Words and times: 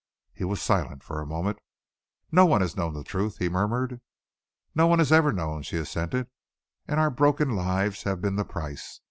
He 0.33 0.43
was 0.43 0.59
silent 0.59 1.03
for 1.03 1.21
a 1.21 1.27
moment. 1.27 1.59
"No 2.31 2.43
one 2.47 2.61
has 2.61 2.75
known 2.75 2.95
the 2.95 3.03
truth," 3.03 3.37
he 3.37 3.49
murmured. 3.49 4.01
"No 4.73 4.87
one 4.87 4.97
has 4.97 5.11
ever 5.11 5.31
known," 5.31 5.61
she 5.61 5.77
assented, 5.77 6.25
"and 6.87 6.99
our 6.99 7.11
broken 7.11 7.51
lives 7.51 8.01
have 8.01 8.19
been 8.19 8.35
the 8.35 8.43
price. 8.43 8.99